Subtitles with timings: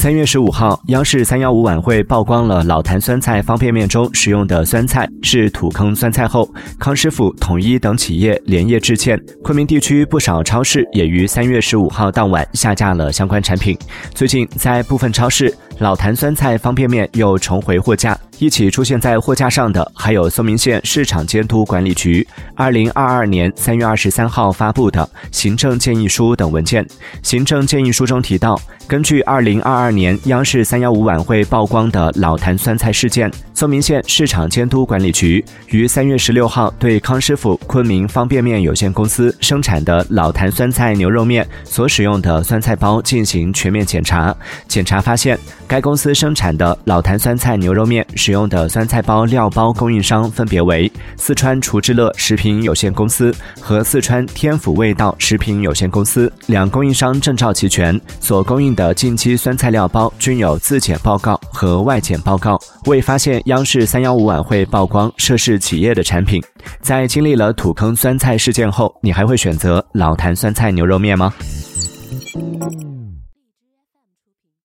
[0.00, 9.22] 三月十五号，央视三幺五晚会曝光了老坛酸菜方便面中使用的酸菜是土坑酸菜后，康师傅、统一等企业连夜致歉。
[9.44, 13.76] 昆明地区不少超市也于三月十五号当晚下架了相关产品。
[14.14, 18.16] 最近，在部分超市，老坛酸菜方便面又重回货架。
[18.38, 26.86] 一起出现在货架上的还有嵩明县市场监督管理局二零二二年三月二十三号发布的行政建议书等文件。
[27.22, 44.34] 行政建议书中提到，根据二零二二年央视三幺五晚会曝光的老坛酸菜事件，嵩明县市场监督管理局于三月十六号对康师傅昆明方便面有限公司生产的老坛酸菜牛肉面所使用的酸菜包进行全面检查。
[44.66, 45.38] 检查发现，
[45.70, 48.04] 该公司生产的老坛酸菜牛肉面。
[48.16, 66.42] 使用的酸菜包料包供应商分别为四川厨之乐食品有限公司和四川天府味道食品有限公司，两供应商证照齐全，所供应的近期酸菜料包均有自检报告和外检报告，未发现央视三幺五晚会曝光涉事企业的产品。
[66.80, 71.32] 在经历了土坑酸菜事件后，你还会选择老坛酸菜牛肉面吗？